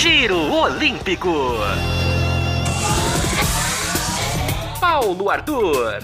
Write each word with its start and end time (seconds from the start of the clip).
Giro 0.00 0.50
Olímpico. 0.54 1.56
Paulo 4.80 5.28
Arthur. 5.28 5.98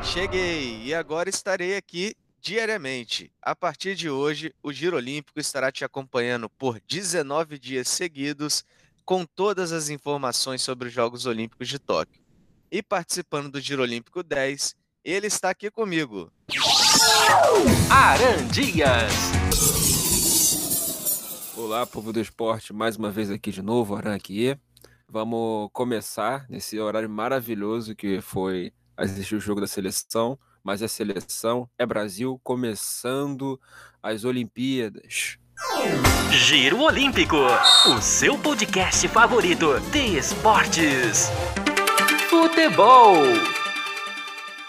Cheguei 0.00 0.80
e 0.84 0.94
agora 0.94 1.28
estarei 1.28 1.76
aqui 1.76 2.14
diariamente. 2.40 3.32
A 3.42 3.56
partir 3.56 3.96
de 3.96 4.08
hoje, 4.08 4.54
o 4.62 4.72
Giro 4.72 4.96
Olímpico 4.96 5.40
estará 5.40 5.72
te 5.72 5.84
acompanhando 5.84 6.48
por 6.48 6.80
19 6.86 7.58
dias 7.58 7.88
seguidos 7.88 8.64
com 9.04 9.26
todas 9.26 9.72
as 9.72 9.88
informações 9.88 10.62
sobre 10.62 10.86
os 10.86 10.94
Jogos 10.94 11.26
Olímpicos 11.26 11.66
de 11.66 11.80
Tóquio. 11.80 12.22
E 12.70 12.80
participando 12.80 13.50
do 13.50 13.60
Giro 13.60 13.82
Olímpico 13.82 14.22
10, 14.22 14.76
ele 15.04 15.26
está 15.26 15.50
aqui 15.50 15.68
comigo. 15.68 16.30
Aran 17.90 18.46
Dias. 18.52 19.71
Olá, 21.64 21.86
povo 21.86 22.12
do 22.12 22.18
esporte, 22.18 22.72
mais 22.72 22.96
uma 22.96 23.08
vez 23.08 23.30
aqui 23.30 23.52
de 23.52 23.62
novo, 23.62 23.94
Aran 23.94 24.16
aqui. 24.16 24.58
Vamos 25.08 25.70
começar 25.72 26.44
nesse 26.50 26.76
horário 26.80 27.08
maravilhoso 27.08 27.94
que 27.94 28.20
foi 28.20 28.72
assistir 28.96 29.36
o 29.36 29.40
jogo 29.40 29.60
da 29.60 29.68
seleção, 29.68 30.36
mas 30.64 30.82
a 30.82 30.88
seleção 30.88 31.70
é 31.78 31.86
Brasil 31.86 32.40
começando 32.42 33.60
as 34.02 34.24
Olimpíadas. 34.24 35.38
Giro 36.32 36.80
Olímpico, 36.80 37.36
o 37.36 38.02
seu 38.02 38.36
podcast 38.36 39.06
favorito 39.06 39.78
de 39.92 40.18
esportes. 40.18 41.30
Futebol. 42.28 43.22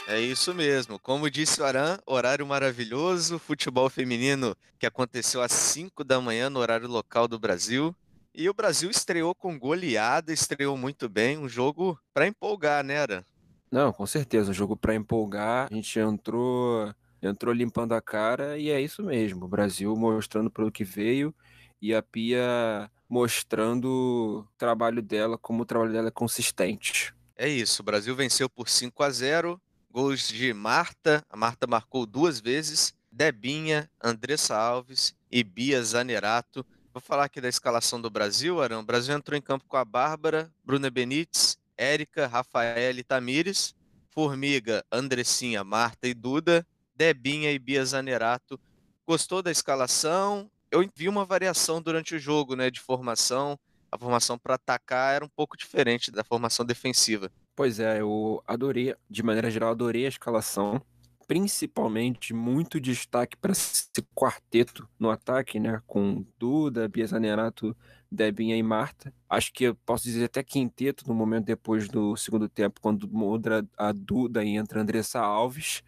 É 0.06 0.20
isso 0.20 0.54
mesmo. 0.54 1.00
Como 1.00 1.30
disse 1.30 1.62
o 1.62 1.66
Aran, 1.66 1.98
horário 2.06 2.46
maravilhoso, 2.46 3.40
futebol 3.40 3.90
feminino 3.90 4.56
que 4.78 4.86
aconteceu 4.86 5.42
às 5.42 5.54
5 5.54 6.04
da 6.04 6.20
manhã 6.20 6.50
no 6.50 6.60
horário 6.60 6.90
local 6.90 7.26
do 7.26 7.40
Brasil. 7.40 7.96
E 8.36 8.50
o 8.50 8.54
Brasil 8.54 8.90
estreou 8.90 9.34
com 9.34 9.58
goleada, 9.58 10.34
estreou 10.34 10.76
muito 10.76 11.08
bem, 11.08 11.38
um 11.38 11.48
jogo 11.48 11.98
para 12.14 12.28
empolgar, 12.28 12.84
né, 12.84 13.00
Aran? 13.00 13.24
Não, 13.72 13.94
com 13.94 14.06
certeza, 14.06 14.52
um 14.52 14.54
jogo 14.54 14.76
para 14.76 14.94
empolgar. 14.94 15.68
A 15.72 15.74
gente 15.74 15.98
entrou, 15.98 16.94
entrou 17.22 17.54
limpando 17.54 17.94
a 17.94 18.02
cara 18.02 18.58
e 18.58 18.70
é 18.70 18.82
isso 18.82 19.02
mesmo. 19.04 19.46
O 19.46 19.48
Brasil 19.48 19.96
mostrando 19.96 20.52
pelo 20.52 20.72
que 20.72 20.84
veio 20.84 21.34
e 21.82 21.94
a 21.94 22.02
Pia 22.02 22.92
mostrando 23.10 23.86
o 23.86 24.58
trabalho 24.58 25.02
dela, 25.02 25.38
como 25.38 25.64
o 25.64 25.66
trabalho 25.66 25.94
dela 25.94 26.10
é 26.10 26.12
consistente. 26.12 27.14
É 27.36 27.48
isso, 27.48 27.82
o 27.82 27.86
Brasil 27.86 28.16
venceu 28.16 28.50
por 28.50 28.68
5 28.68 29.02
a 29.02 29.10
0, 29.10 29.62
gols 29.94 30.28
de 30.28 30.52
Marta, 30.56 31.24
a 31.30 31.38
Marta 31.38 31.68
marcou 31.68 32.08
duas 32.08 32.42
vezes, 32.42 32.96
Debinha, 33.12 33.88
Andressa 34.04 34.58
Alves 34.58 35.16
e 35.32 35.44
Bia 35.44 35.84
Zanerato. 35.84 36.66
Vou 36.92 37.00
falar 37.00 37.26
aqui 37.26 37.40
da 37.40 37.48
escalação 37.48 38.02
do 38.02 38.10
Brasil, 38.10 38.60
Arão. 38.60 38.80
O 38.80 38.86
Brasil 38.86 39.16
entrou 39.16 39.38
em 39.38 39.42
campo 39.42 39.66
com 39.68 39.78
a 39.78 39.86
Bárbara, 39.86 40.52
Bruna 40.64 40.90
Benites, 40.90 41.60
Érica, 41.78 42.26
Rafael 42.26 42.98
e 42.98 43.04
Tamires, 43.04 43.76
Formiga, 44.10 44.84
Andressinha, 44.92 45.64
Marta 45.64 46.08
e 46.08 46.16
Duda, 46.16 46.66
Debinha 46.96 47.52
e 47.52 47.60
Bia 47.60 47.86
Zanerato. 47.86 48.60
Gostou 49.06 49.44
da 49.44 49.52
escalação? 49.52 50.50
Eu 50.72 50.90
vi 50.96 51.08
uma 51.08 51.24
variação 51.24 51.80
durante 51.80 52.16
o 52.16 52.20
jogo, 52.20 52.56
né, 52.56 52.72
de 52.72 52.80
formação. 52.80 53.60
A 53.92 53.98
formação 53.98 54.40
para 54.40 54.56
atacar 54.56 55.14
era 55.14 55.24
um 55.24 55.30
pouco 55.30 55.56
diferente 55.56 56.10
da 56.10 56.24
formação 56.24 56.66
defensiva. 56.66 57.32
Pois 57.56 57.80
é, 57.80 58.02
eu 58.02 58.42
adorei, 58.48 58.96
de 59.10 59.22
maneira 59.22 59.52
geral, 59.52 59.72
adorei 59.72 60.06
a 60.06 60.10
escalação. 60.10 60.82
Principalmente 61.28 62.34
muito 62.34 62.82
destaque 62.82 63.38
para 63.38 63.52
esse 63.52 63.88
quarteto 64.14 64.90
no 65.00 65.10
ataque, 65.10 65.60
né? 65.60 65.82
Com 65.86 66.26
Duda, 66.38 66.88
Bia 66.88 67.06
Zanerato, 67.08 67.76
Debinha 68.12 68.58
e 68.58 68.64
Marta. 68.64 69.14
Acho 69.30 69.54
que 69.54 69.66
eu 69.66 69.76
posso 69.86 70.04
dizer 70.04 70.26
até 70.26 70.44
quinteto 70.44 71.08
no 71.08 71.14
momento 71.14 71.46
depois 71.46 71.88
do 71.88 72.16
segundo 72.18 72.50
tempo, 72.50 72.82
quando 72.82 73.08
muda 73.08 73.68
a 73.78 73.92
Duda 73.92 74.44
e 74.44 74.56
entra 74.56 74.82
Andressa 74.82 75.20
Alves, 75.22 75.82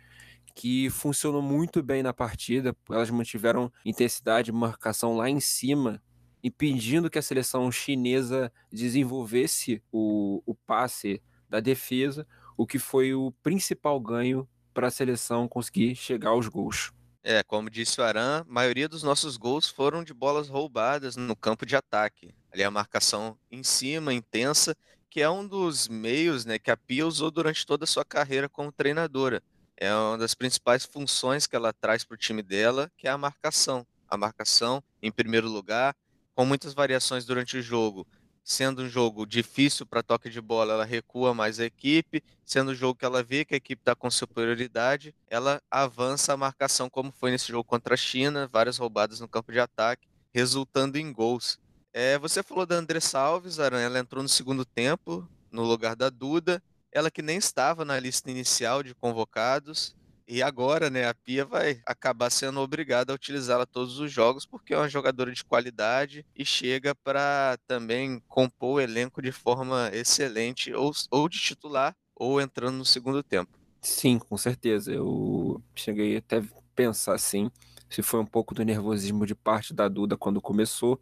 que 0.55 0.89
funcionou 0.89 1.41
muito 1.41 1.83
bem 1.83 2.01
na 2.03 2.13
partida. 2.13 2.75
Elas 2.89 3.09
mantiveram 3.09 3.71
intensidade, 3.83 4.51
marcação 4.51 5.17
lá 5.17 5.29
em 5.29 5.39
cima, 5.39 6.01
impedindo 6.43 7.09
que 7.09 7.19
a 7.19 7.23
seleção 7.23 7.71
chinesa 7.71 8.51
desenvolvesse 8.71 9.81
o, 9.91 10.41
o 10.45 10.55
passe 10.55 11.21
da 11.55 11.61
defesa, 11.61 12.27
o 12.57 12.67
que 12.67 12.77
foi 12.77 13.13
o 13.13 13.31
principal 13.41 13.99
ganho 13.99 14.47
para 14.73 14.87
a 14.87 14.91
seleção 14.91 15.47
conseguir 15.47 15.95
chegar 15.95 16.31
aos 16.31 16.49
gols. 16.49 16.91
É, 17.23 17.41
como 17.43 17.69
disse 17.69 17.99
o 17.99 18.03
Aran, 18.03 18.41
a 18.41 18.53
maioria 18.53 18.89
dos 18.89 19.01
nossos 19.01 19.37
gols 19.37 19.69
foram 19.69 20.03
de 20.03 20.13
bolas 20.13 20.49
roubadas 20.49 21.15
no 21.15 21.35
campo 21.35 21.65
de 21.65 21.75
ataque. 21.75 22.35
Ali 22.51 22.63
a 22.63 22.69
marcação 22.69 23.37
em 23.49 23.63
cima, 23.63 24.13
intensa, 24.13 24.75
que 25.09 25.21
é 25.21 25.29
um 25.29 25.47
dos 25.47 25.87
meios 25.87 26.45
né, 26.45 26.59
que 26.59 26.69
a 26.69 26.77
Pia 26.77 27.07
usou 27.07 27.31
durante 27.31 27.65
toda 27.65 27.85
a 27.85 27.87
sua 27.87 28.03
carreira 28.03 28.49
como 28.49 28.71
treinadora. 28.71 29.41
É 29.77 29.93
uma 29.93 30.17
das 30.17 30.35
principais 30.35 30.85
funções 30.85 31.47
que 31.47 31.55
ela 31.55 31.73
traz 31.73 32.03
para 32.03 32.15
o 32.15 32.17
time 32.17 32.43
dela, 32.43 32.91
que 32.97 33.07
é 33.07 33.11
a 33.11 33.17
marcação. 33.17 33.87
A 34.09 34.17
marcação, 34.17 34.83
em 35.01 35.11
primeiro 35.11 35.49
lugar, 35.49 35.95
com 36.35 36.45
muitas 36.45 36.73
variações 36.73 37.25
durante 37.25 37.57
o 37.57 37.61
jogo 37.61 38.05
sendo 38.45 38.83
um 38.83 38.87
jogo 38.87 39.25
difícil 39.25 39.87
para 39.87 40.03
toque 40.03 40.29
de 40.29 40.39
bola, 40.39 40.73
ela 40.73 40.85
recua 40.85 41.33
mais 41.33 41.59
a 41.59 41.65
equipe, 41.65 42.23
sendo 42.45 42.71
um 42.71 42.75
jogo 42.75 42.99
que 42.99 43.03
ela 43.03 43.23
vê 43.23 43.43
que 43.43 43.55
a 43.55 43.57
equipe 43.57 43.81
está 43.81 43.95
com 43.95 44.09
superioridade, 44.11 45.15
ela 45.27 45.59
avança 45.69 46.31
a 46.31 46.37
marcação, 46.37 46.87
como 46.87 47.11
foi 47.11 47.31
nesse 47.31 47.47
jogo 47.47 47.63
contra 47.63 47.95
a 47.95 47.97
China, 47.97 48.47
várias 48.47 48.77
roubadas 48.77 49.19
no 49.19 49.27
campo 49.27 49.51
de 49.51 49.59
ataque, 49.59 50.07
resultando 50.31 50.99
em 50.99 51.11
gols. 51.11 51.57
É, 51.91 52.19
você 52.19 52.43
falou 52.43 52.67
da 52.67 52.75
Andressa 52.75 53.17
Alves, 53.17 53.59
Aranha, 53.59 53.87
ela 53.87 53.97
entrou 53.97 54.21
no 54.21 54.29
segundo 54.29 54.63
tempo, 54.63 55.27
no 55.51 55.63
lugar 55.63 55.95
da 55.95 56.11
Duda, 56.11 56.61
ela 56.91 57.09
que 57.09 57.23
nem 57.23 57.37
estava 57.37 57.83
na 57.83 57.99
lista 57.99 58.29
inicial 58.29 58.83
de 58.83 58.93
convocados, 58.93 59.95
e 60.27 60.41
agora, 60.41 60.89
né, 60.89 61.07
a 61.07 61.13
Pia 61.13 61.45
vai 61.45 61.81
acabar 61.85 62.29
sendo 62.29 62.59
obrigada 62.59 63.13
a 63.13 63.15
utilizá-la 63.15 63.65
todos 63.65 63.99
os 63.99 64.11
jogos, 64.11 64.45
porque 64.45 64.73
é 64.73 64.77
uma 64.77 64.89
jogadora 64.89 65.31
de 65.31 65.43
qualidade 65.43 66.25
e 66.35 66.43
chega 66.43 66.95
para 66.95 67.57
também 67.67 68.21
compor 68.27 68.75
o 68.75 68.79
elenco 68.81 69.21
de 69.21 69.31
forma 69.31 69.89
excelente, 69.93 70.73
ou, 70.73 70.91
ou 71.11 71.29
de 71.29 71.39
titular, 71.39 71.95
ou 72.15 72.41
entrando 72.41 72.77
no 72.77 72.85
segundo 72.85 73.21
tempo. 73.21 73.51
Sim, 73.81 74.17
com 74.17 74.35
certeza. 74.37 74.91
Eu 74.91 75.61
cheguei 75.75 76.17
até 76.17 76.37
a 76.37 76.43
pensar 76.75 77.13
assim, 77.13 77.51
se 77.89 78.01
foi 78.01 78.19
um 78.19 78.25
pouco 78.25 78.55
do 78.55 78.63
nervosismo 78.63 79.25
de 79.25 79.35
parte 79.35 79.73
da 79.73 79.87
Duda 79.87 80.17
quando 80.17 80.41
começou. 80.41 80.99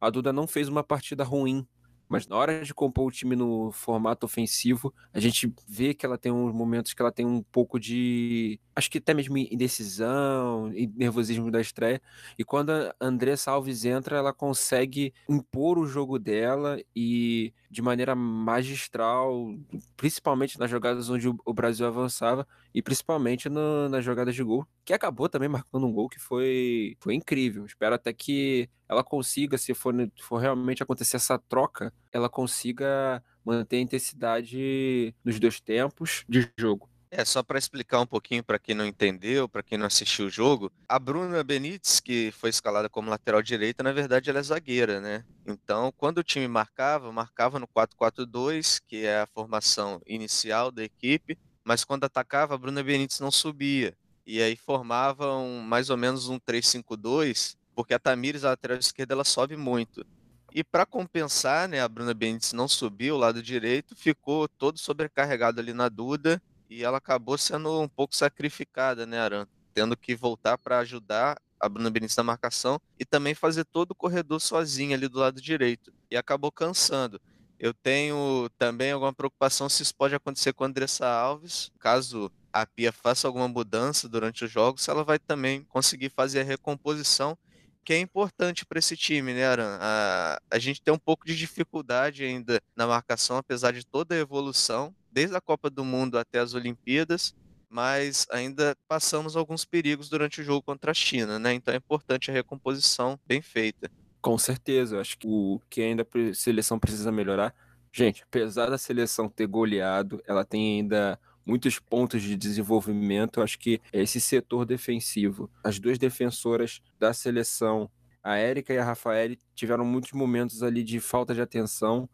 A 0.00 0.10
Duda 0.10 0.32
não 0.32 0.46
fez 0.46 0.68
uma 0.68 0.82
partida 0.82 1.22
ruim 1.22 1.66
mas 2.14 2.28
na 2.28 2.36
hora 2.36 2.64
de 2.64 2.72
compor 2.72 3.08
o 3.08 3.10
time 3.10 3.34
no 3.34 3.72
formato 3.72 4.24
ofensivo, 4.24 4.94
a 5.12 5.18
gente 5.18 5.52
vê 5.66 5.92
que 5.92 6.06
ela 6.06 6.16
tem 6.16 6.30
uns 6.30 6.54
momentos 6.54 6.94
que 6.94 7.02
ela 7.02 7.10
tem 7.10 7.26
um 7.26 7.42
pouco 7.42 7.80
de. 7.80 8.60
Acho 8.76 8.88
que 8.88 8.98
até 8.98 9.12
mesmo 9.12 9.36
indecisão 9.36 10.72
e 10.72 10.86
nervosismo 10.86 11.50
da 11.50 11.60
estreia. 11.60 12.00
E 12.38 12.44
quando 12.44 12.70
a 12.70 12.94
Andressa 13.00 13.50
Alves 13.50 13.84
entra, 13.84 14.16
ela 14.16 14.32
consegue 14.32 15.12
impor 15.28 15.76
o 15.76 15.86
jogo 15.88 16.16
dela 16.16 16.80
e 16.94 17.52
de 17.68 17.82
maneira 17.82 18.14
magistral, 18.14 19.52
principalmente 19.96 20.56
nas 20.56 20.70
jogadas 20.70 21.10
onde 21.10 21.26
o 21.28 21.52
Brasil 21.52 21.84
avançava 21.84 22.46
e 22.74 22.82
principalmente 22.82 23.48
no, 23.48 23.88
nas 23.88 24.04
jogadas 24.04 24.34
de 24.34 24.42
gol, 24.42 24.66
que 24.84 24.92
acabou 24.92 25.28
também 25.28 25.48
marcando 25.48 25.86
um 25.86 25.92
gol 25.92 26.08
que 26.08 26.18
foi, 26.18 26.96
foi 27.00 27.14
incrível. 27.14 27.64
Espero 27.64 27.94
até 27.94 28.12
que 28.12 28.68
ela 28.88 29.04
consiga, 29.04 29.56
se 29.56 29.72
for, 29.72 29.94
for 30.20 30.38
realmente 30.38 30.82
acontecer 30.82 31.16
essa 31.16 31.38
troca, 31.38 31.92
ela 32.12 32.28
consiga 32.28 33.22
manter 33.44 33.76
a 33.76 33.80
intensidade 33.80 35.14
nos 35.24 35.38
dois 35.38 35.60
tempos 35.60 36.24
de 36.28 36.50
jogo. 36.58 36.88
É, 37.16 37.24
só 37.24 37.44
para 37.44 37.60
explicar 37.60 38.00
um 38.00 38.06
pouquinho 38.06 38.42
para 38.42 38.58
quem 38.58 38.74
não 38.74 38.84
entendeu, 38.84 39.48
para 39.48 39.62
quem 39.62 39.78
não 39.78 39.86
assistiu 39.86 40.26
o 40.26 40.30
jogo, 40.30 40.72
a 40.88 40.98
Bruna 40.98 41.44
Benítez, 41.44 42.00
que 42.00 42.32
foi 42.32 42.50
escalada 42.50 42.88
como 42.88 43.08
lateral 43.08 43.40
direita, 43.40 43.84
na 43.84 43.92
verdade 43.92 44.28
ela 44.28 44.40
é 44.40 44.42
zagueira, 44.42 45.00
né? 45.00 45.24
Então, 45.46 45.92
quando 45.96 46.18
o 46.18 46.24
time 46.24 46.48
marcava, 46.48 47.12
marcava 47.12 47.60
no 47.60 47.68
4-4-2, 47.68 48.82
que 48.84 49.04
é 49.04 49.20
a 49.20 49.28
formação 49.28 50.02
inicial 50.04 50.72
da 50.72 50.82
equipe, 50.82 51.38
mas 51.64 51.84
quando 51.84 52.04
atacava, 52.04 52.54
a 52.54 52.58
Bruna 52.58 52.82
Benítez 52.82 53.20
não 53.20 53.30
subia. 53.30 53.96
E 54.26 54.40
aí 54.40 54.56
formavam 54.56 55.60
mais 55.60 55.90
ou 55.90 55.96
menos 55.96 56.28
um 56.28 56.38
3-5-2, 56.38 57.56
porque 57.74 57.94
a 57.94 57.98
Tamires, 57.98 58.44
a 58.44 58.50
lateral 58.50 58.78
esquerda, 58.78 59.14
ela 59.14 59.24
sobe 59.24 59.56
muito. 59.56 60.06
E 60.52 60.62
para 60.62 60.86
compensar, 60.86 61.68
né, 61.68 61.80
a 61.80 61.88
Bruna 61.88 62.14
Benítez 62.14 62.52
não 62.52 62.68
subiu 62.68 63.16
o 63.16 63.18
lado 63.18 63.42
direito, 63.42 63.96
ficou 63.96 64.46
todo 64.46 64.78
sobrecarregado 64.78 65.60
ali 65.60 65.72
na 65.72 65.88
Duda 65.88 66.40
e 66.70 66.84
ela 66.84 66.98
acabou 66.98 67.36
sendo 67.36 67.80
um 67.80 67.88
pouco 67.88 68.14
sacrificada, 68.14 69.04
né, 69.04 69.18
Aran? 69.18 69.46
Tendo 69.74 69.96
que 69.96 70.14
voltar 70.14 70.56
para 70.56 70.78
ajudar 70.78 71.40
a 71.58 71.68
Bruna 71.68 71.90
Benítez 71.90 72.16
na 72.16 72.22
marcação 72.22 72.80
e 72.98 73.04
também 73.04 73.34
fazer 73.34 73.64
todo 73.64 73.90
o 73.90 73.94
corredor 73.94 74.40
sozinha 74.40 74.96
ali 74.96 75.08
do 75.08 75.18
lado 75.18 75.40
direito. 75.40 75.92
E 76.10 76.16
acabou 76.16 76.52
cansando. 76.52 77.20
Eu 77.58 77.72
tenho 77.72 78.48
também 78.58 78.92
alguma 78.92 79.12
preocupação 79.12 79.68
se 79.68 79.82
isso 79.82 79.94
pode 79.94 80.14
acontecer 80.14 80.52
com 80.52 80.64
a 80.64 80.66
Andressa 80.66 81.06
Alves, 81.06 81.70
caso 81.78 82.30
a 82.52 82.66
Pia 82.66 82.92
faça 82.92 83.26
alguma 83.26 83.48
mudança 83.48 84.08
durante 84.08 84.44
os 84.44 84.50
jogos, 84.50 84.82
se 84.82 84.90
ela 84.90 85.02
vai 85.02 85.18
também 85.18 85.64
conseguir 85.64 86.10
fazer 86.10 86.40
a 86.40 86.44
recomposição 86.44 87.36
que 87.84 87.92
é 87.92 87.98
importante 87.98 88.64
para 88.64 88.78
esse 88.78 88.96
time, 88.96 89.34
né, 89.34 89.46
Aran? 89.46 89.78
A, 89.80 90.40
a 90.50 90.58
gente 90.58 90.80
tem 90.80 90.92
um 90.92 90.98
pouco 90.98 91.26
de 91.26 91.36
dificuldade 91.36 92.24
ainda 92.24 92.60
na 92.74 92.86
marcação, 92.86 93.36
apesar 93.36 93.72
de 93.72 93.84
toda 93.84 94.14
a 94.14 94.18
evolução, 94.18 94.94
desde 95.12 95.36
a 95.36 95.40
Copa 95.40 95.68
do 95.68 95.84
Mundo 95.84 96.18
até 96.18 96.38
as 96.38 96.54
Olimpíadas, 96.54 97.34
mas 97.68 98.26
ainda 98.30 98.74
passamos 98.88 99.36
alguns 99.36 99.64
perigos 99.64 100.08
durante 100.08 100.40
o 100.40 100.44
jogo 100.44 100.62
contra 100.62 100.92
a 100.92 100.94
China, 100.94 101.38
né? 101.38 101.52
Então 101.52 101.74
é 101.74 101.76
importante 101.76 102.30
a 102.30 102.34
recomposição 102.34 103.18
bem 103.26 103.42
feita. 103.42 103.90
Com 104.24 104.38
certeza, 104.38 104.96
eu 104.96 105.00
acho 105.02 105.18
que 105.18 105.28
o 105.28 105.60
que 105.68 105.82
ainda 105.82 106.02
a 106.02 106.32
seleção 106.34 106.78
precisa 106.78 107.12
melhorar. 107.12 107.54
Gente, 107.92 108.22
apesar 108.22 108.70
da 108.70 108.78
seleção 108.78 109.28
ter 109.28 109.46
goleado, 109.46 110.18
ela 110.26 110.46
tem 110.46 110.78
ainda 110.78 111.20
muitos 111.44 111.78
pontos 111.78 112.22
de 112.22 112.34
desenvolvimento. 112.34 113.42
Acho 113.42 113.58
que 113.58 113.82
é 113.92 114.00
esse 114.00 114.22
setor 114.22 114.64
defensivo, 114.64 115.50
as 115.62 115.78
duas 115.78 115.98
defensoras 115.98 116.80
da 116.98 117.12
seleção, 117.12 117.90
a 118.22 118.36
Érica 118.36 118.72
e 118.72 118.78
a 118.78 118.84
Rafael, 118.84 119.36
tiveram 119.54 119.84
muitos 119.84 120.12
momentos 120.12 120.62
ali 120.62 120.82
de 120.82 121.00
falta 121.00 121.34
de 121.34 121.42
atenção, 121.42 122.08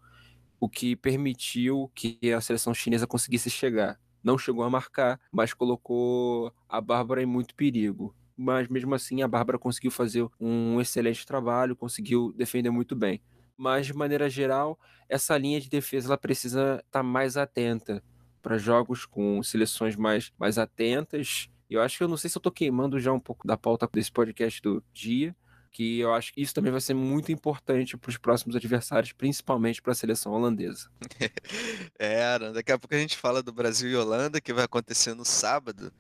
o 0.58 0.68
que 0.68 0.96
permitiu 0.96 1.92
que 1.94 2.18
a 2.36 2.40
seleção 2.40 2.74
chinesa 2.74 3.06
conseguisse 3.06 3.48
chegar. 3.48 4.00
Não 4.20 4.36
chegou 4.36 4.64
a 4.64 4.68
marcar, 4.68 5.20
mas 5.30 5.54
colocou 5.54 6.52
a 6.68 6.80
Bárbara 6.80 7.22
em 7.22 7.26
muito 7.26 7.54
perigo. 7.54 8.12
Mas 8.42 8.68
mesmo 8.68 8.94
assim, 8.94 9.20
a 9.20 9.28
Bárbara 9.28 9.58
conseguiu 9.58 9.90
fazer 9.90 10.26
um 10.40 10.80
excelente 10.80 11.26
trabalho, 11.26 11.76
conseguiu 11.76 12.32
defender 12.32 12.70
muito 12.70 12.96
bem. 12.96 13.20
Mas 13.54 13.84
de 13.84 13.92
maneira 13.92 14.30
geral, 14.30 14.80
essa 15.10 15.36
linha 15.36 15.60
de 15.60 15.68
defesa 15.68 16.08
ela 16.08 16.16
precisa 16.16 16.76
estar 16.76 17.00
tá 17.00 17.02
mais 17.02 17.36
atenta 17.36 18.02
para 18.40 18.56
jogos 18.56 19.04
com 19.04 19.42
seleções 19.42 19.94
mais, 19.94 20.32
mais 20.38 20.56
atentas. 20.56 21.50
Eu 21.68 21.82
acho 21.82 21.98
que 21.98 22.02
eu 22.02 22.08
não 22.08 22.16
sei 22.16 22.30
se 22.30 22.38
eu 22.38 22.40
estou 22.40 22.50
queimando 22.50 22.98
já 22.98 23.12
um 23.12 23.20
pouco 23.20 23.46
da 23.46 23.58
pauta 23.58 23.86
desse 23.92 24.10
podcast 24.10 24.62
do 24.62 24.82
dia, 24.90 25.36
que 25.70 26.00
eu 26.00 26.14
acho 26.14 26.32
que 26.32 26.40
isso 26.40 26.54
também 26.54 26.72
vai 26.72 26.80
ser 26.80 26.94
muito 26.94 27.30
importante 27.30 27.94
para 27.98 28.08
os 28.08 28.16
próximos 28.16 28.56
adversários, 28.56 29.12
principalmente 29.12 29.82
para 29.82 29.92
a 29.92 29.94
seleção 29.94 30.32
holandesa. 30.32 30.88
é, 31.98 32.24
Aaron, 32.24 32.52
daqui 32.52 32.72
a 32.72 32.78
pouco 32.78 32.94
a 32.94 32.98
gente 32.98 33.18
fala 33.18 33.42
do 33.42 33.52
Brasil 33.52 33.90
e 33.90 33.96
Holanda, 33.96 34.40
que 34.40 34.54
vai 34.54 34.64
acontecer 34.64 35.12
no 35.12 35.26
sábado. 35.26 35.92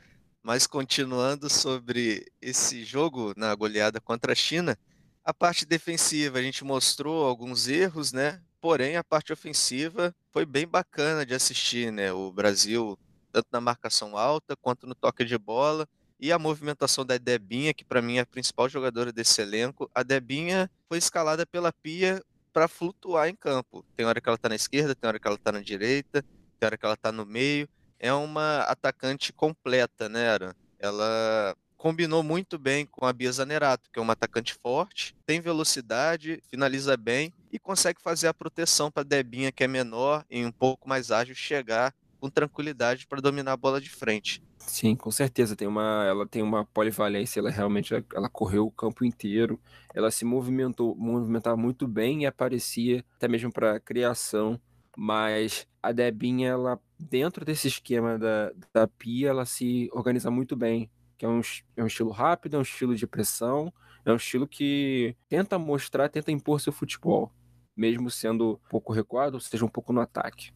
Mas 0.42 0.66
continuando 0.66 1.50
sobre 1.50 2.26
esse 2.40 2.84
jogo 2.84 3.34
na 3.36 3.54
goleada 3.54 4.00
contra 4.00 4.32
a 4.32 4.34
China, 4.34 4.78
a 5.22 5.34
parte 5.34 5.66
defensiva 5.66 6.38
a 6.38 6.42
gente 6.42 6.64
mostrou 6.64 7.26
alguns 7.26 7.68
erros, 7.68 8.12
né? 8.12 8.40
Porém, 8.60 8.96
a 8.96 9.04
parte 9.04 9.32
ofensiva 9.32 10.14
foi 10.30 10.46
bem 10.46 10.66
bacana 10.66 11.24
de 11.24 11.34
assistir, 11.34 11.92
né? 11.92 12.12
O 12.12 12.32
Brasil, 12.32 12.98
tanto 13.32 13.48
na 13.52 13.60
marcação 13.60 14.16
alta 14.16 14.56
quanto 14.56 14.86
no 14.86 14.94
toque 14.94 15.24
de 15.24 15.36
bola, 15.36 15.86
e 16.18 16.30
a 16.30 16.38
movimentação 16.38 17.04
da 17.04 17.16
Debinha, 17.16 17.72
que 17.72 17.84
para 17.84 18.02
mim 18.02 18.18
é 18.18 18.20
a 18.20 18.26
principal 18.26 18.68
jogadora 18.68 19.10
desse 19.10 19.40
elenco. 19.40 19.90
A 19.94 20.02
Debinha 20.02 20.70
foi 20.88 20.98
escalada 20.98 21.46
pela 21.46 21.72
Pia 21.72 22.22
para 22.52 22.68
flutuar 22.68 23.28
em 23.28 23.34
campo. 23.34 23.84
Tem 23.96 24.04
hora 24.04 24.20
que 24.20 24.28
ela 24.28 24.36
está 24.36 24.48
na 24.48 24.54
esquerda, 24.54 24.94
tem 24.94 25.08
hora 25.08 25.18
que 25.18 25.26
ela 25.26 25.36
está 25.36 25.50
na 25.50 25.60
direita, 25.60 26.22
tem 26.58 26.66
hora 26.66 26.76
que 26.76 26.84
ela 26.84 26.94
está 26.94 27.10
no 27.10 27.24
meio. 27.24 27.68
É 28.00 28.12
uma 28.12 28.60
atacante 28.62 29.30
completa, 29.30 30.08
né, 30.08 30.30
Ara? 30.30 30.56
Ela 30.78 31.54
combinou 31.76 32.22
muito 32.22 32.58
bem 32.58 32.86
com 32.86 33.04
a 33.04 33.12
Bia 33.12 33.30
Zanerato, 33.30 33.90
que 33.92 33.98
é 33.98 34.02
uma 34.02 34.14
atacante 34.14 34.54
forte, 34.54 35.14
tem 35.26 35.40
velocidade, 35.40 36.42
finaliza 36.50 36.96
bem 36.96 37.32
e 37.52 37.58
consegue 37.58 38.00
fazer 38.00 38.28
a 38.28 38.34
proteção 38.34 38.90
para 38.90 39.02
Debinha, 39.02 39.52
que 39.52 39.64
é 39.64 39.68
menor 39.68 40.24
e 40.30 40.44
um 40.44 40.50
pouco 40.52 40.88
mais 40.88 41.10
ágil, 41.10 41.34
chegar 41.34 41.94
com 42.18 42.28
tranquilidade 42.28 43.06
para 43.06 43.20
dominar 43.20 43.52
a 43.52 43.56
bola 43.56 43.80
de 43.80 43.90
frente. 43.90 44.42
Sim, 44.58 44.94
com 44.94 45.10
certeza. 45.10 45.56
Tem 45.56 45.66
uma, 45.66 46.04
ela 46.06 46.26
tem 46.26 46.42
uma 46.42 46.64
polivalência, 46.66 47.40
ela 47.40 47.50
realmente 47.50 47.94
ela 48.14 48.28
correu 48.28 48.66
o 48.66 48.70
campo 48.70 49.04
inteiro, 49.04 49.58
ela 49.94 50.10
se 50.10 50.24
movimentou, 50.24 50.94
movimentava 50.96 51.56
muito 51.56 51.88
bem 51.88 52.22
e 52.22 52.26
aparecia 52.26 53.04
até 53.16 53.26
mesmo 53.26 53.50
para 53.50 53.80
criação. 53.80 54.60
Mas 55.02 55.66
a 55.82 55.92
Debinha, 55.92 56.50
ela 56.50 56.78
dentro 56.98 57.42
desse 57.42 57.68
esquema 57.68 58.18
da, 58.18 58.52
da 58.70 58.86
Pia, 58.86 59.30
ela 59.30 59.46
se 59.46 59.88
organiza 59.94 60.30
muito 60.30 60.54
bem 60.54 60.90
que 61.16 61.24
é 61.24 61.28
um, 61.28 61.40
é 61.74 61.82
um 61.82 61.86
estilo 61.86 62.10
rápido, 62.10 62.56
é 62.56 62.58
um 62.58 62.62
estilo 62.62 62.94
de 62.94 63.06
pressão, 63.06 63.72
é 64.04 64.12
um 64.12 64.16
estilo 64.16 64.46
que 64.46 65.16
tenta 65.26 65.58
mostrar, 65.58 66.10
tenta 66.10 66.30
impor 66.30 66.60
seu 66.60 66.70
futebol, 66.70 67.32
mesmo 67.74 68.10
sendo 68.10 68.60
um 68.66 68.68
pouco 68.68 68.92
recuado, 68.92 69.36
ou 69.36 69.40
seja, 69.40 69.64
um 69.64 69.68
pouco 69.68 69.90
no 69.90 70.02
ataque. 70.02 70.52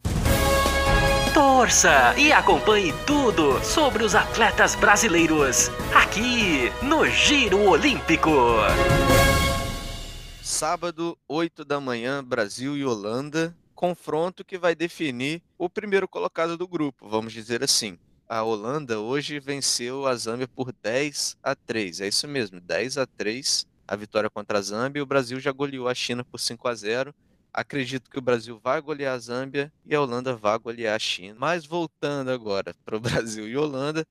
Torça 1.33 2.15
e 2.15 2.31
acompanhe 2.31 2.93
tudo 3.07 3.59
sobre 3.63 4.03
os 4.03 4.13
atletas 4.13 4.75
brasileiros 4.75 5.69
aqui 5.91 6.69
no 6.83 7.07
Giro 7.07 7.61
Olímpico. 7.67 8.29
Sábado, 10.43 11.17
8 11.27 11.65
da 11.65 11.81
manhã, 11.81 12.23
Brasil 12.23 12.77
e 12.77 12.85
Holanda. 12.85 13.55
Confronto 13.75 14.43
que 14.43 14.57
vai 14.57 14.73
definir 14.73 15.43
o 15.57 15.69
primeiro 15.69 16.07
colocado 16.07 16.57
do 16.57 16.67
grupo, 16.67 17.07
vamos 17.07 17.33
dizer 17.33 17.63
assim 17.63 17.99
a 18.27 18.41
Holanda 18.41 18.99
hoje 18.99 19.39
venceu 19.39 20.07
a 20.07 20.15
Zâmbia 20.15 20.47
por 20.47 20.73
10 20.81 21.37
a 21.43 21.55
3. 21.55 22.01
É 22.01 22.07
isso 22.07 22.27
mesmo, 22.27 22.59
10 22.59 22.97
a 22.97 23.05
3 23.05 23.67
a 23.87 23.95
vitória 23.95 24.29
contra 24.29 24.57
a 24.57 24.61
Zâmbia. 24.61 25.03
O 25.03 25.05
Brasil 25.05 25.39
já 25.39 25.51
goleou 25.51 25.87
a 25.87 25.93
China 25.93 26.23
por 26.23 26.39
5 26.39 26.67
a 26.67 26.73
0. 26.73 27.15
Acredito 27.53 28.09
que 28.09 28.17
o 28.17 28.21
Brasil 28.21 28.59
vai 28.61 28.81
golear 28.81 29.13
a 29.13 29.19
Zâmbia 29.19 29.71
e 29.85 29.95
a 29.95 30.01
Holanda 30.01 30.35
vai 30.35 30.57
golear 30.57 30.95
a 30.95 30.99
China. 30.99 31.35
Mas 31.39 31.65
voltando 31.65 32.31
agora 32.31 32.73
para 32.83 32.97
o 32.97 32.99
Brasil 32.99 33.47
e 33.47 33.55
Holanda, 33.55 34.05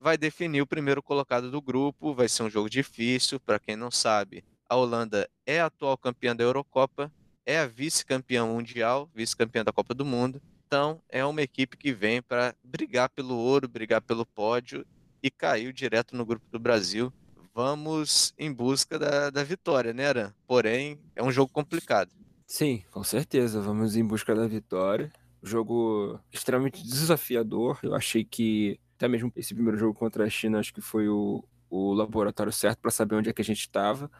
vai 0.00 0.18
definir 0.18 0.60
o 0.60 0.66
primeiro 0.66 1.02
colocado 1.02 1.50
do 1.50 1.62
grupo. 1.62 2.12
Vai 2.12 2.28
ser 2.28 2.42
um 2.42 2.50
jogo 2.50 2.68
difícil. 2.68 3.38
Para 3.38 3.60
quem 3.60 3.76
não 3.76 3.90
sabe, 3.90 4.44
a 4.68 4.74
Holanda 4.74 5.28
é 5.46 5.60
a 5.60 5.66
atual 5.66 5.96
campeã 5.96 6.34
da 6.34 6.42
Eurocopa, 6.42 7.10
é 7.46 7.58
a 7.58 7.66
vice-campeã 7.66 8.46
mundial, 8.46 9.10
vice-campeã 9.14 9.64
da 9.64 9.72
Copa 9.72 9.94
do 9.94 10.04
Mundo 10.04 10.40
então, 10.74 11.00
é 11.08 11.24
uma 11.24 11.40
equipe 11.40 11.76
que 11.76 11.92
vem 11.92 12.20
para 12.20 12.52
brigar 12.64 13.08
pelo 13.08 13.36
ouro, 13.36 13.68
brigar 13.68 14.00
pelo 14.00 14.26
pódio 14.26 14.84
e 15.22 15.30
caiu 15.30 15.72
direto 15.72 16.16
no 16.16 16.26
grupo 16.26 16.44
do 16.50 16.58
Brasil. 16.58 17.12
Vamos 17.54 18.34
em 18.36 18.52
busca 18.52 18.98
da, 18.98 19.30
da 19.30 19.44
vitória, 19.44 19.92
né, 19.92 20.08
Aran? 20.08 20.34
Porém, 20.48 20.98
é 21.14 21.22
um 21.22 21.30
jogo 21.30 21.52
complicado. 21.52 22.10
Sim, 22.44 22.82
com 22.90 23.04
certeza. 23.04 23.60
Vamos 23.60 23.94
em 23.94 24.04
busca 24.04 24.34
da 24.34 24.48
vitória. 24.48 25.12
Jogo 25.40 26.18
extremamente 26.32 26.82
desafiador. 26.82 27.78
Eu 27.80 27.94
achei 27.94 28.24
que 28.24 28.80
até 28.96 29.06
mesmo 29.06 29.30
esse 29.36 29.54
primeiro 29.54 29.78
jogo 29.78 29.96
contra 29.96 30.24
a 30.24 30.28
China, 30.28 30.58
acho 30.58 30.74
que 30.74 30.80
foi 30.80 31.08
o, 31.08 31.44
o 31.70 31.92
laboratório 31.92 32.52
certo 32.52 32.80
para 32.80 32.90
saber 32.90 33.14
onde 33.14 33.30
é 33.30 33.32
que 33.32 33.42
a 33.42 33.44
gente 33.44 33.60
estava 33.60 34.10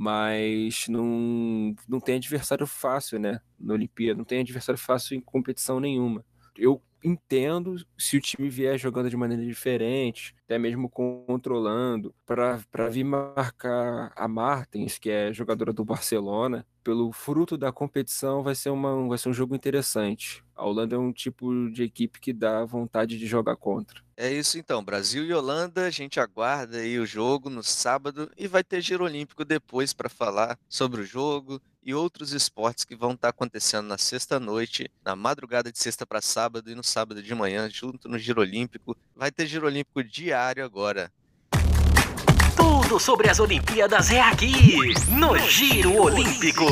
mas 0.00 0.88
não, 0.88 1.74
não 1.86 2.00
tem 2.00 2.16
adversário 2.16 2.66
fácil, 2.66 3.18
né? 3.18 3.38
Na 3.58 3.74
Olimpíada, 3.74 4.16
não 4.16 4.24
tem 4.24 4.40
adversário 4.40 4.80
fácil 4.80 5.14
em 5.14 5.20
competição 5.20 5.78
nenhuma. 5.78 6.24
Eu 6.56 6.82
entendo 7.04 7.76
se 7.98 8.16
o 8.16 8.20
time 8.20 8.48
vier 8.48 8.78
jogando 8.78 9.10
de 9.10 9.16
maneira 9.16 9.44
diferente, 9.44 10.34
até 10.46 10.58
mesmo 10.58 10.88
controlando, 10.88 12.14
para 12.24 12.88
vir 12.90 13.04
marcar 13.04 14.10
a 14.16 14.26
Martins, 14.26 14.98
que 14.98 15.10
é 15.10 15.34
jogadora 15.34 15.70
do 15.70 15.84
Barcelona, 15.84 16.66
pelo 16.82 17.12
fruto 17.12 17.58
da 17.58 17.70
competição 17.70 18.42
vai 18.42 18.54
ser, 18.54 18.70
uma, 18.70 19.06
vai 19.06 19.18
ser 19.18 19.28
um 19.28 19.34
jogo 19.34 19.54
interessante. 19.54 20.42
A 20.54 20.64
Holanda 20.64 20.96
é 20.96 20.98
um 20.98 21.12
tipo 21.12 21.70
de 21.70 21.82
equipe 21.82 22.20
que 22.20 22.32
dá 22.32 22.64
vontade 22.64 23.18
de 23.18 23.26
jogar 23.26 23.56
contra. 23.56 24.00
É 24.22 24.30
isso 24.30 24.58
então, 24.58 24.84
Brasil 24.84 25.24
e 25.24 25.32
Holanda, 25.32 25.86
a 25.86 25.90
gente 25.90 26.20
aguarda 26.20 26.76
aí 26.76 26.98
o 26.98 27.06
jogo 27.06 27.48
no 27.48 27.62
sábado 27.62 28.30
e 28.36 28.46
vai 28.46 28.62
ter 28.62 28.82
Giro 28.82 29.04
Olímpico 29.04 29.46
depois 29.46 29.94
para 29.94 30.10
falar 30.10 30.58
sobre 30.68 31.00
o 31.00 31.06
jogo 31.06 31.58
e 31.82 31.94
outros 31.94 32.32
esportes 32.32 32.84
que 32.84 32.94
vão 32.94 33.12
estar 33.12 33.28
tá 33.28 33.30
acontecendo 33.30 33.86
na 33.86 33.96
sexta-noite, 33.96 34.90
na 35.02 35.16
madrugada 35.16 35.72
de 35.72 35.78
sexta 35.78 36.04
para 36.04 36.20
sábado 36.20 36.70
e 36.70 36.74
no 36.74 36.84
sábado 36.84 37.22
de 37.22 37.34
manhã, 37.34 37.66
junto 37.70 38.10
no 38.10 38.18
Giro 38.18 38.42
Olímpico. 38.42 38.94
Vai 39.16 39.32
ter 39.32 39.46
Giro 39.46 39.64
Olímpico 39.64 40.04
diário 40.04 40.66
agora. 40.66 41.10
Tudo 42.54 43.00
sobre 43.00 43.30
as 43.30 43.40
Olimpíadas 43.40 44.10
é 44.10 44.20
aqui, 44.20 44.92
no 45.08 45.38
Giro 45.38 45.98
Olímpico. 45.98 46.66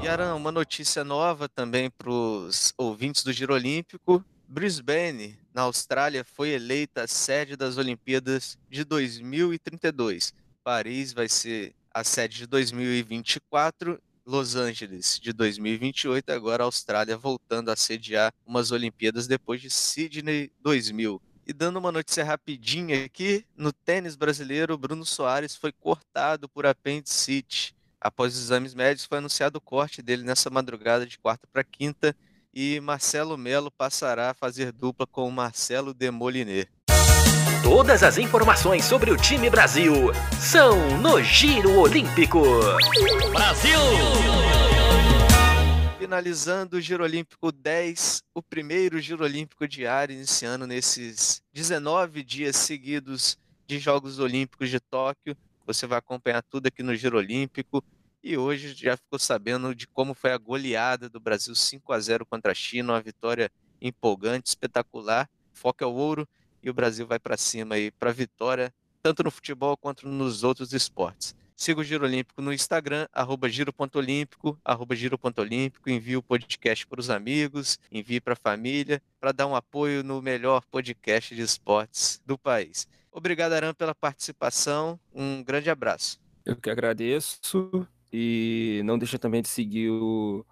E 0.00 0.06
Aran, 0.06 0.36
uma 0.36 0.52
notícia 0.52 1.02
nova 1.02 1.48
também 1.48 1.90
para 1.90 2.10
os 2.10 2.72
ouvintes 2.78 3.24
do 3.24 3.32
Giro 3.32 3.54
Olímpico. 3.54 4.24
Brisbane, 4.52 5.38
na 5.54 5.62
Austrália, 5.62 6.22
foi 6.24 6.50
eleita 6.50 7.04
a 7.04 7.08
sede 7.08 7.56
das 7.56 7.78
Olimpíadas 7.78 8.58
de 8.68 8.84
2032. 8.84 10.34
Paris 10.62 11.14
vai 11.14 11.26
ser 11.26 11.74
a 11.90 12.04
sede 12.04 12.36
de 12.36 12.46
2024 12.46 13.98
Los 14.26 14.54
Angeles 14.54 15.18
de 15.18 15.32
2028, 15.32 16.28
agora 16.32 16.64
a 16.64 16.66
Austrália 16.66 17.16
voltando 17.16 17.70
a 17.70 17.76
sediar 17.76 18.30
umas 18.44 18.70
Olimpíadas 18.72 19.26
depois 19.26 19.58
de 19.58 19.70
Sydney 19.70 20.52
2000. 20.60 21.18
E 21.46 21.52
dando 21.54 21.78
uma 21.78 21.90
notícia 21.90 22.22
rapidinha 22.22 23.06
aqui, 23.06 23.46
no 23.56 23.72
tênis 23.72 24.16
brasileiro, 24.16 24.76
Bruno 24.76 25.06
Soares 25.06 25.56
foi 25.56 25.72
cortado 25.72 26.46
por 26.46 26.66
apendicite. 26.66 27.74
Após 27.98 28.34
os 28.34 28.42
exames 28.42 28.74
médicos, 28.74 29.06
foi 29.06 29.16
anunciado 29.16 29.56
o 29.56 29.62
corte 29.62 30.02
dele 30.02 30.24
nessa 30.24 30.50
madrugada 30.50 31.06
de 31.06 31.18
quarta 31.18 31.48
para 31.50 31.64
quinta 31.64 32.14
e 32.54 32.80
Marcelo 32.80 33.38
Melo 33.38 33.70
passará 33.70 34.30
a 34.30 34.34
fazer 34.34 34.72
dupla 34.72 35.06
com 35.06 35.30
Marcelo 35.30 35.94
Demoliner. 35.94 36.68
Todas 37.62 38.02
as 38.02 38.18
informações 38.18 38.84
sobre 38.84 39.10
o 39.10 39.16
time 39.16 39.48
Brasil 39.48 39.94
são 40.38 40.98
no 40.98 41.22
Giro 41.22 41.78
Olímpico. 41.78 42.42
Brasil! 43.32 43.78
Finalizando 45.98 46.76
o 46.76 46.80
Giro 46.80 47.04
Olímpico 47.04 47.50
10, 47.50 48.22
o 48.34 48.42
primeiro 48.42 49.00
Giro 49.00 49.24
Olímpico 49.24 49.66
diário, 49.66 50.14
iniciando 50.14 50.66
nesses 50.66 51.42
19 51.52 52.22
dias 52.22 52.56
seguidos 52.56 53.38
de 53.66 53.78
Jogos 53.78 54.18
Olímpicos 54.18 54.68
de 54.68 54.78
Tóquio. 54.78 55.36
Você 55.64 55.86
vai 55.86 55.98
acompanhar 55.98 56.42
tudo 56.42 56.66
aqui 56.66 56.82
no 56.82 56.94
Giro 56.94 57.16
Olímpico. 57.16 57.82
E 58.22 58.36
hoje 58.36 58.74
já 58.74 58.96
ficou 58.96 59.18
sabendo 59.18 59.74
de 59.74 59.86
como 59.88 60.14
foi 60.14 60.32
a 60.32 60.38
goleada 60.38 61.08
do 61.08 61.18
Brasil 61.18 61.54
5 61.54 61.92
a 61.92 61.98
0 61.98 62.24
contra 62.24 62.52
a 62.52 62.54
China, 62.54 62.92
uma 62.92 63.00
vitória 63.00 63.50
empolgante, 63.80 64.48
espetacular. 64.48 65.28
Foca 65.52 65.84
é 65.84 65.88
o 65.88 65.92
ouro 65.92 66.28
e 66.62 66.70
o 66.70 66.74
Brasil 66.74 67.06
vai 67.06 67.18
para 67.18 67.36
cima 67.36 67.74
aí 67.74 67.90
para 67.90 68.12
vitória, 68.12 68.72
tanto 69.02 69.24
no 69.24 69.30
futebol 69.30 69.76
quanto 69.76 70.06
nos 70.06 70.44
outros 70.44 70.72
esportes. 70.72 71.34
Siga 71.56 71.80
o 71.80 71.84
Giro 71.84 72.04
Olímpico 72.04 72.40
no 72.40 72.52
Instagram, 72.52 73.06
arroba 73.12 73.48
giro.olímpico, 73.48 74.58
arroba 74.64 74.96
giro.olímpico, 74.96 75.90
envie 75.90 76.16
o 76.16 76.22
podcast 76.22 76.86
para 76.86 77.00
os 77.00 77.10
amigos, 77.10 77.78
envie 77.90 78.20
para 78.20 78.32
a 78.32 78.36
família, 78.36 79.02
para 79.20 79.32
dar 79.32 79.46
um 79.46 79.54
apoio 79.54 80.02
no 80.02 80.22
melhor 80.22 80.64
podcast 80.70 81.34
de 81.34 81.42
esportes 81.42 82.20
do 82.24 82.38
país. 82.38 82.88
Obrigado, 83.12 83.52
Aran, 83.52 83.74
pela 83.74 83.94
participação. 83.94 84.98
Um 85.12 85.42
grande 85.42 85.70
abraço. 85.70 86.20
Eu 86.44 86.56
que 86.56 86.70
agradeço. 86.70 87.86
E 88.12 88.82
não 88.84 88.98
deixa 88.98 89.18
também 89.18 89.40
de 89.40 89.48
seguir 89.48 89.88
o, 89.90 90.44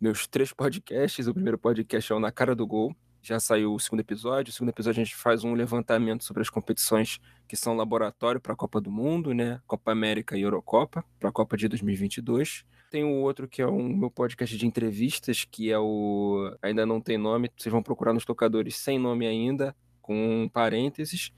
meus 0.00 0.26
três 0.28 0.52
podcasts. 0.54 1.26
O 1.26 1.34
primeiro 1.34 1.58
podcast 1.58 2.12
é 2.12 2.14
o 2.14 2.20
Na 2.20 2.30
Cara 2.30 2.54
do 2.54 2.66
Gol. 2.66 2.94
Já 3.20 3.40
saiu 3.40 3.74
o 3.74 3.80
segundo 3.80 4.00
episódio. 4.00 4.50
O 4.50 4.54
segundo 4.54 4.68
episódio 4.68 5.02
a 5.02 5.04
gente 5.04 5.16
faz 5.16 5.42
um 5.42 5.52
levantamento 5.52 6.22
sobre 6.22 6.42
as 6.42 6.48
competições 6.48 7.18
que 7.48 7.56
são 7.56 7.74
laboratório 7.74 8.40
para 8.40 8.52
a 8.52 8.56
Copa 8.56 8.80
do 8.80 8.90
Mundo, 8.90 9.34
né? 9.34 9.60
Copa 9.66 9.90
América 9.90 10.36
e 10.36 10.42
Eurocopa, 10.42 11.04
para 11.18 11.28
a 11.28 11.32
Copa 11.32 11.56
de 11.56 11.66
2022. 11.66 12.64
Tem 12.88 13.02
o 13.02 13.16
outro 13.16 13.48
que 13.48 13.60
é 13.60 13.66
um 13.66 13.88
meu 13.88 14.10
podcast 14.10 14.56
de 14.56 14.64
entrevistas, 14.64 15.44
que 15.44 15.72
é 15.72 15.78
o. 15.78 16.56
Ainda 16.62 16.86
não 16.86 17.00
tem 17.00 17.18
nome, 17.18 17.50
vocês 17.56 17.72
vão 17.72 17.82
procurar 17.82 18.12
nos 18.12 18.24
tocadores 18.24 18.76
sem 18.76 18.96
nome 18.96 19.26
ainda, 19.26 19.74
com 20.00 20.48
parênteses. 20.52 21.32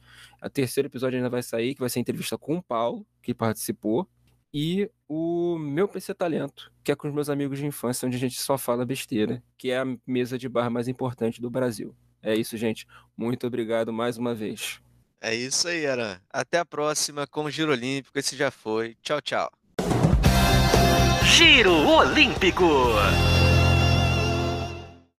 O 0.44 0.50
terceiro 0.50 0.88
episódio 0.88 1.16
ainda 1.16 1.30
vai 1.30 1.42
sair, 1.42 1.74
que 1.74 1.80
vai 1.80 1.88
ser 1.88 2.00
entrevista 2.00 2.36
com 2.36 2.58
o 2.58 2.62
Paulo, 2.62 3.06
que 3.22 3.32
participou 3.32 4.06
e 4.52 4.90
o 5.08 5.56
meu 5.58 5.86
PC 5.86 6.14
Talento, 6.14 6.72
que 6.82 6.92
é 6.92 6.96
com 6.96 7.08
os 7.08 7.14
meus 7.14 7.28
amigos 7.28 7.58
de 7.58 7.66
infância, 7.66 8.06
onde 8.06 8.16
a 8.16 8.20
gente 8.20 8.40
só 8.40 8.58
fala 8.58 8.84
besteira, 8.84 9.42
que 9.56 9.70
é 9.70 9.78
a 9.78 9.86
mesa 10.06 10.38
de 10.38 10.48
bar 10.48 10.70
mais 10.70 10.88
importante 10.88 11.40
do 11.40 11.50
Brasil. 11.50 11.94
É 12.22 12.34
isso, 12.34 12.56
gente. 12.56 12.86
Muito 13.16 13.46
obrigado 13.46 13.92
mais 13.92 14.18
uma 14.18 14.34
vez. 14.34 14.80
É 15.20 15.34
isso 15.34 15.68
aí, 15.68 15.86
Aran. 15.86 16.18
Até 16.32 16.58
a 16.58 16.64
próxima 16.64 17.26
com 17.26 17.44
o 17.44 17.50
Giro 17.50 17.72
Olímpico. 17.72 18.18
Esse 18.18 18.36
já 18.36 18.50
foi. 18.50 18.96
Tchau, 19.02 19.20
tchau. 19.20 19.50
Giro 21.24 21.72
Olímpico. 21.72 22.64